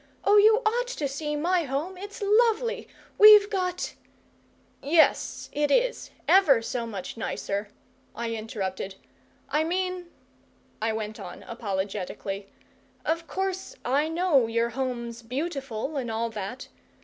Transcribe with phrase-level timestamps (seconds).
[0.25, 2.87] "Oh, you ought to see my home it's lovely!
[3.19, 3.93] We've got"
[4.81, 7.67] "Yes it is, ever so much nicer,"
[8.15, 8.95] I interrupted.
[9.47, 10.07] "I mean"
[10.81, 12.49] I went on apologetically
[13.05, 16.69] "of course I know your home's beautiful and all that.